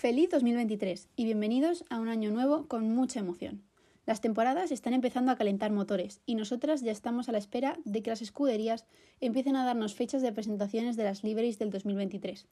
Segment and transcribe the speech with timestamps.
[0.00, 3.62] Feliz 2023 y bienvenidos a un año nuevo con mucha emoción.
[4.06, 8.02] Las temporadas están empezando a calentar motores y nosotras ya estamos a la espera de
[8.02, 8.86] que las escuderías
[9.20, 12.46] empiecen a darnos fechas de presentaciones de las liveries del 2023.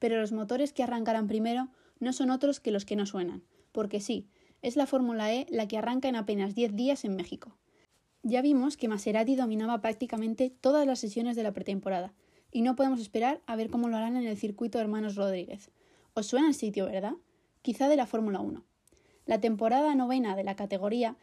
[0.00, 3.98] Pero los motores que arrancarán primero no son otros que los que no suenan, porque
[3.98, 4.28] sí,
[4.60, 7.56] es la Fórmula E la que arranca en apenas 10 días en México.
[8.22, 12.12] Ya vimos que Maserati dominaba prácticamente todas las sesiones de la pretemporada,
[12.50, 15.70] y no podemos esperar a ver cómo lo harán en el circuito Hermanos Rodríguez,
[16.14, 17.14] os suena el sitio, ¿verdad?
[17.62, 18.62] Quizá de la Fórmula 1.
[19.24, 21.16] La temporada novena de la categoría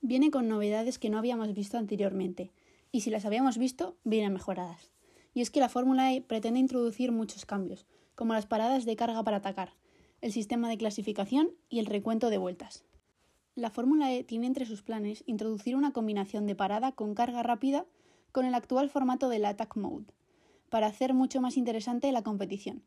[0.00, 2.50] viene con novedades que no habíamos visto anteriormente,
[2.92, 4.92] y si las habíamos visto, vienen mejoradas.
[5.32, 9.24] Y es que la Fórmula E pretende introducir muchos cambios, como las paradas de carga
[9.24, 9.72] para atacar,
[10.20, 12.84] el sistema de clasificación y el recuento de vueltas.
[13.54, 17.86] La Fórmula E tiene entre sus planes introducir una combinación de parada con carga rápida
[18.30, 20.06] con el actual formato del Attack Mode,
[20.68, 22.82] para hacer mucho más interesante la competición,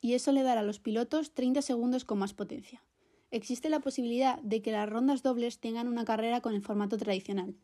[0.00, 2.82] y eso le dará a los pilotos 30 segundos con más potencia.
[3.30, 7.54] Existe la posibilidad de que las rondas dobles tengan una carrera con el formato tradicional,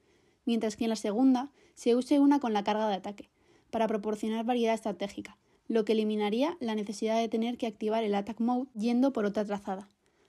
[0.45, 3.31] mientras que en la segunda se use una con la carga de ataque,
[3.71, 8.41] para proporcionar variedad estratégica, lo que eliminaría la necesidad de tener que activar el Attack
[8.41, 9.89] Mode yendo por otra trazada.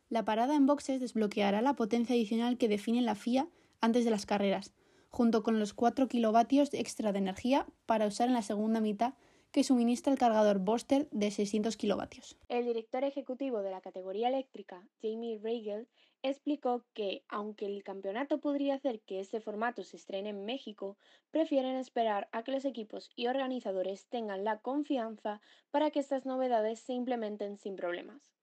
[0.09, 3.49] La parada en boxes desbloqueará la potencia adicional que define la FIA
[3.81, 4.73] antes de las carreras,
[5.09, 9.15] junto con los 4 kilovatios extra de energía para usar en la segunda mitad
[9.55, 12.35] que suministra el cargador Boster de 600 kilovatios.
[12.49, 15.87] El director ejecutivo de la categoría eléctrica, Jamie Reigel,
[16.23, 20.97] explicó que, aunque el campeonato podría hacer que este formato se estrene en México,
[21.31, 25.39] prefieren esperar a que los equipos y organizadores tengan la confianza
[25.71, 28.33] para que estas novedades se implementen sin problemas.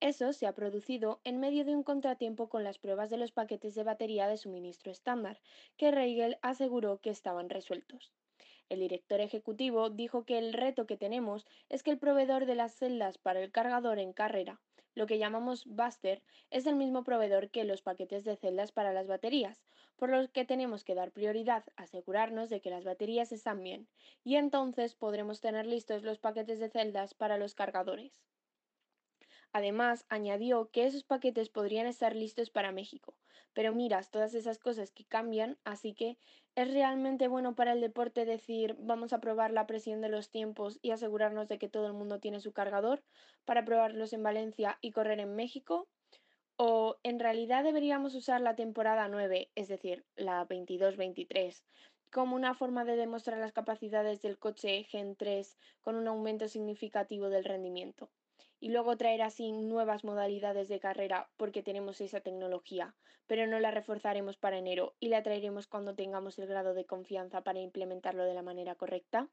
[0.00, 3.74] Eso se ha producido en medio de un contratiempo con las pruebas de los paquetes
[3.74, 5.42] de batería de suministro estándar,
[5.76, 8.14] que Reigel aseguró que estaban resueltos.
[8.70, 12.74] El director ejecutivo dijo que el reto que tenemos es que el proveedor de las
[12.74, 14.60] celdas para el cargador en carrera,
[14.94, 19.06] lo que llamamos Buster, es el mismo proveedor que los paquetes de celdas para las
[19.06, 19.62] baterías,
[19.96, 23.88] por lo que tenemos que dar prioridad asegurarnos de que las baterías están bien,
[24.22, 28.24] y entonces podremos tener listos los paquetes de celdas para los cargadores.
[29.54, 33.16] Además, añadió que esos paquetes podrían estar listos para México.
[33.54, 36.18] Pero miras todas esas cosas que cambian, así que
[36.56, 40.80] ¿es realmente bueno para el deporte decir vamos a probar la presión de los tiempos
[40.82, 43.04] y asegurarnos de que todo el mundo tiene su cargador
[43.44, 45.88] para probarlos en Valencia y correr en México?
[46.56, 51.64] ¿O en realidad deberíamos usar la temporada 9, es decir, la 22-23,
[52.10, 57.28] como una forma de demostrar las capacidades del coche Gen 3 con un aumento significativo
[57.30, 58.10] del rendimiento?
[58.60, 62.94] Y luego traer así nuevas modalidades de carrera porque tenemos esa tecnología,
[63.26, 67.42] pero no la reforzaremos para enero y la traeremos cuando tengamos el grado de confianza
[67.42, 69.28] para implementarlo de la manera correcta.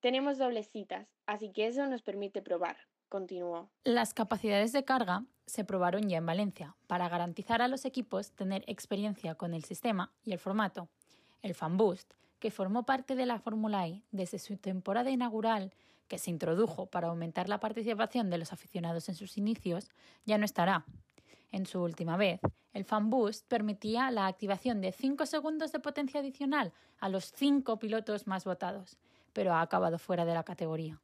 [0.00, 2.76] Tenemos dobles citas, así que eso nos permite probar.
[3.08, 3.70] Continuó.
[3.84, 8.64] Las capacidades de carga se probaron ya en Valencia para garantizar a los equipos tener
[8.66, 10.88] experiencia con el sistema y el formato.
[11.40, 15.72] El Fan Boost que formó parte de la Fórmula E desde su temporada inaugural,
[16.08, 19.90] que se introdujo para aumentar la participación de los aficionados en sus inicios,
[20.24, 20.84] ya no estará.
[21.50, 22.40] En su última vez,
[22.72, 27.78] el Fan Boost permitía la activación de 5 segundos de potencia adicional a los 5
[27.78, 28.98] pilotos más votados,
[29.32, 31.00] pero ha acabado fuera de la categoría.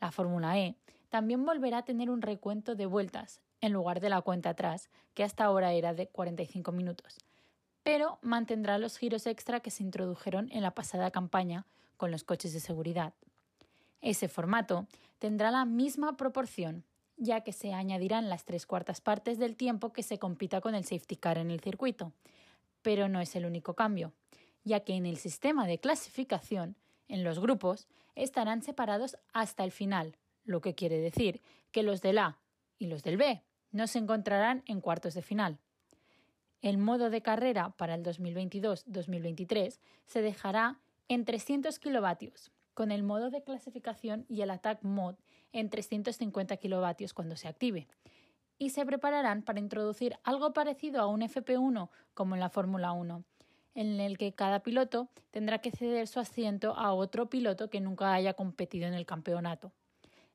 [0.00, 0.76] La Fórmula E
[1.08, 5.24] también volverá a tener un recuento de vueltas, en lugar de la cuenta atrás, que
[5.24, 7.18] hasta ahora era de 45 minutos,
[7.88, 11.64] pero mantendrá los giros extra que se introdujeron en la pasada campaña
[11.96, 13.14] con los coches de seguridad.
[14.02, 14.86] Ese formato
[15.18, 16.84] tendrá la misma proporción,
[17.16, 20.84] ya que se añadirán las tres cuartas partes del tiempo que se compita con el
[20.84, 22.12] safety car en el circuito.
[22.82, 24.12] Pero no es el único cambio,
[24.64, 26.76] ya que en el sistema de clasificación,
[27.08, 31.40] en los grupos, estarán separados hasta el final, lo que quiere decir
[31.72, 32.36] que los del A
[32.78, 35.58] y los del B no se encontrarán en cuartos de final.
[36.60, 43.30] El modo de carrera para el 2022-2023 se dejará en 300 kilovatios, con el modo
[43.30, 45.18] de clasificación y el Attack Mode
[45.52, 47.86] en 350 kilovatios cuando se active.
[48.58, 53.24] Y se prepararán para introducir algo parecido a un FP1 como en la Fórmula 1,
[53.76, 58.12] en el que cada piloto tendrá que ceder su asiento a otro piloto que nunca
[58.12, 59.70] haya competido en el campeonato.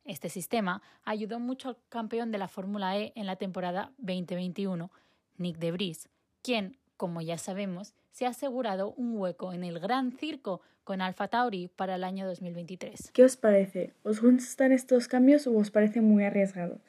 [0.05, 4.89] Este sistema ayudó mucho al campeón de la Fórmula E en la temporada 2021,
[5.37, 6.09] Nick de Vries,
[6.43, 11.29] quien, como ya sabemos, se ha asegurado un hueco en el Gran Circo con Alfa
[11.29, 13.11] Tauri para el año 2023.
[13.13, 13.93] ¿Qué os parece?
[14.03, 16.81] ¿Os gustan estos cambios o os parecen muy arriesgados?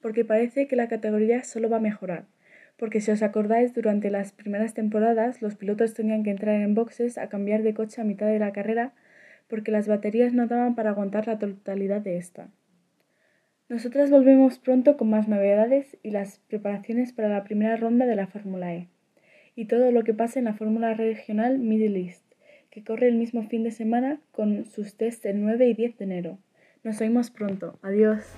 [0.00, 2.26] Porque parece que la categoría solo va a mejorar.
[2.76, 7.16] Porque si os acordáis, durante las primeras temporadas los pilotos tenían que entrar en boxes
[7.16, 8.92] a cambiar de coche a mitad de la carrera
[9.46, 12.48] porque las baterías no daban para aguantar la totalidad de esta.
[13.72, 18.26] Nosotras volvemos pronto con más novedades y las preparaciones para la primera ronda de la
[18.26, 18.88] Fórmula E
[19.56, 22.22] y todo lo que pasa en la Fórmula Regional Middle East,
[22.68, 26.04] que corre el mismo fin de semana con sus tests el 9 y 10 de
[26.04, 26.38] enero.
[26.84, 27.78] Nos oímos pronto.
[27.80, 28.36] Adiós.